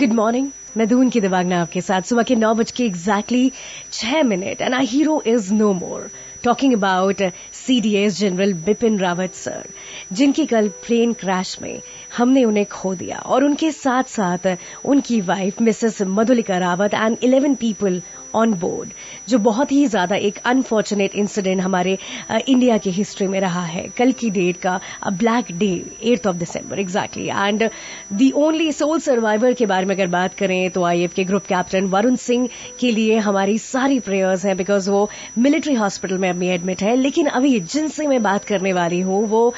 [0.00, 3.50] Good morning मैं दून की दिवागना आपके साथ। सुबह के नौ बज के एग्जैक्टली
[3.92, 6.10] छह minute and I hero is no more
[6.44, 9.68] talking about CDS general Bipin Rawat sir
[10.12, 11.80] जिनकी कल प्लेन क्रैश में
[12.16, 17.54] हमने उन्हें खो दिया और उनके साथ साथ उनकी wife missus Madhulika Rawat and eleven
[17.54, 18.02] people
[18.34, 18.90] on board
[19.28, 21.96] जो बहुत ही ज़्यादा एक अनफॉर्चुनेट इंसिडेंट हमारे
[22.48, 24.78] इंडिया की हिस्ट्री में रहा है। कल की डेट का
[25.12, 25.70] black day
[26.02, 27.68] eighth of December exactly and
[28.12, 31.86] the only sole survivor के बारे में अगर बात करें तो आईएफ के ग्रुप कैप्टन
[31.88, 32.48] वरुण सिंह
[32.80, 35.08] के लिए हमारी सारी प्रेयर्स हैं बिकॉज़ वो
[35.38, 39.54] मिलिट्री हॉस्पिटल में अभी एडमिट है। लेकिन अभी जिनसे मैं बात करने वाली हूँ, वो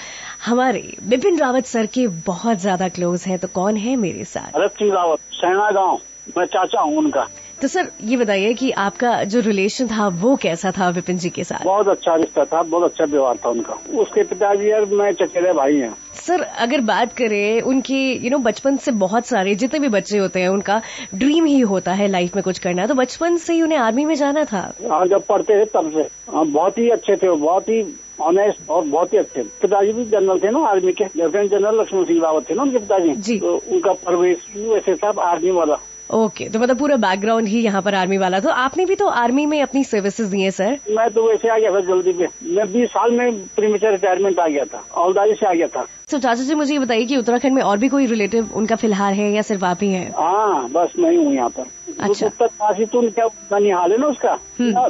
[0.47, 4.59] हमारे बिपिन रावत सर के बहुत ज़्यादा क्लोज हैं तो कौन है मेरे साथ?
[4.83, 6.01] रावत सैना गाँव
[6.39, 7.27] मैं चाचा हूँ उनका।
[7.63, 11.45] तो सर ये बताइए कि आपका जो रिलेशन था वो कैसा था विपिन जी के
[11.45, 11.65] साथ?
[11.65, 15.77] बहुत अच्छा रिश्ता था बहुत अच्छा व्यवहार था उनका। उसके पिताजी और मैं चचेरे भाई
[15.77, 20.19] हैं। सर अगर बात करें उनके यू नो बचपन से बहुत सारे जितने भी बच्चे
[20.19, 20.81] होते हैं उनका
[21.15, 24.15] ड्रीम ही होता है लाइफ में कुछ करना। तो बचपन से ही उन्हें आर्मी में
[24.15, 24.71] जाना था?
[24.91, 27.83] हाँ जब पढ़ते थे तब से। हाँ, बहुत ही अच्छे थे बहुत ही
[28.21, 32.05] ऑनेस्ट और बहुत ही अच्छे। पिताजी भी जनरल थे ना आर्मी के। लेफ्टिनेंट जनरल लक्ष्मण
[32.05, 35.79] सिंह रावत थे ना उनके पिताजी। तो उनका परवेश वैसे था आर्मी वाला।
[36.15, 39.45] ओके तो मतलब पूरा बैकग्राउंड ही यहाँ पर आर्मी वाला। तो आपने भी तो आर्मी
[39.47, 42.27] में अपनी सर्विसेज़ दी है सर मैं तो वैसे आ गया था जल्दी में
[42.57, 46.19] मैं बीस साल में प्रीमेचर रिटायरमेंट आ गया था औलदारी से आ गया था। तो
[46.19, 49.31] चाचा जी मुझे ये बताइए कि उत्तराखंड में और भी कोई रिलेटिव उनका फ़िलहाल है
[49.33, 50.11] या सिर्फ़ आप ही है?
[50.11, 54.07] हाँ बस मैं ही हूँ यहाँ पर। अच्छा। उत्तर काशी तो क्या ननिहाल है ना
[54.07, 54.39] उसका?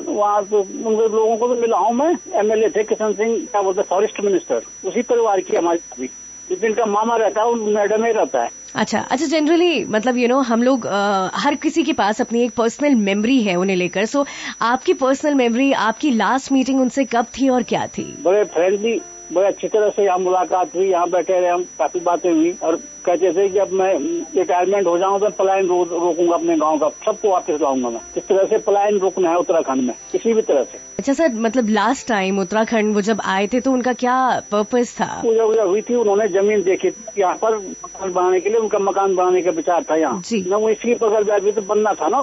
[0.08, 3.82] वहाँ तो उन लोगों को तो मिला हूँ मैं। एमएलए थे किशन सिंह क्या बोलते
[3.82, 6.10] फॉरेस्ट मिनिस्टर। उसी परिवार की हमारी अभी
[6.50, 10.22] जिनका का मामा रहता है वो मैडम में रहता है। अच्छा अच्छा जनरली मतलब यू
[10.22, 13.56] you नो know, हम लोग अ, हर किसी के पास अपनी एक पर्सनल मेमोरी है
[13.56, 14.26] उन्हें लेकर। सो
[14.62, 18.14] आपकी पर्सनल मेमोरी आपकी लास्ट मीटिंग उनसे कब थी और क्या थी?
[18.22, 19.00] बड़े फ्रेंडली
[19.32, 22.76] बड़े अच्छी तरह से यहाँ मुलाकात हुई यहाँ बैठे रहे हम काफ़ी बातें हुई और
[23.04, 23.92] कहते थे कि अब मैं
[24.36, 28.26] रिटायरमेंट हो जाऊँ तो पलायन रो, रोकूँगा अपने गाँव का सबको वापस लाऊँगा मैं। इस
[28.28, 32.08] तरह से पलायन रोकना है उत्तराखंड में किसी भी तरह से। अच्छा सर मतलब लास्ट
[32.08, 34.16] टाइम उत्तराखंड वो जब आए थे तो उनका क्या
[34.52, 35.06] पर्पज था?
[35.22, 39.14] पूजा वूजा हुई थी उन्होंने ज़मीन देखी यहाँ पर मकान बनाने के लिए उनका मकान
[39.16, 42.22] बनाने का विचार था यहाँ। जी। न वो इसकी पकड़ अभी तो बनना था ना।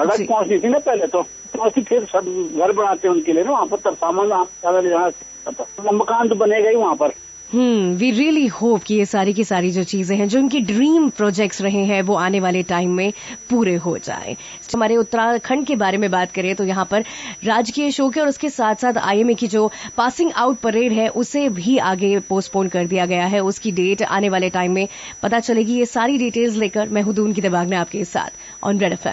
[0.00, 1.22] सड़क जी। पहुंचनी थी ना पहले तो
[1.56, 4.80] पहुँची फिर सब घर बनाते हैं उनके लिए ना वहाँ पर तब सामान वहाँ ज़्यादा
[4.80, 5.10] ले जाना
[5.50, 7.12] तो मकान तो बनेगा ही वहाँ पर।
[7.50, 11.08] हम्म वी रियली होप कि ये सारी की सारी जो चीज़ें हैं जो इनकी ड्रीम
[11.10, 13.12] प्रोजेक्ट्स रहे हैं वो आने वाले टाइम में
[13.50, 14.36] पूरे हो जाएँ।
[14.74, 17.04] हमारे उत्तराखंड के बारे में बात करें तो यहाँ पर
[17.44, 21.48] राजकीय शोक है और उसके साथ साथ आईएमए की जो पासिंग आउट परेड है उसे
[21.50, 24.86] भी आगे पोस्टपोन कर दिया गया है। उसकी डेट आने वाले टाइम में
[25.22, 28.92] पता चलेगी। ये सारी डिटेल्स लेकर मैं हुदून की दबाग में आपके साथ ऑन रेड
[28.92, 29.08] एफ़